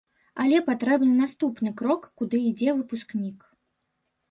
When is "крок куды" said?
1.83-2.41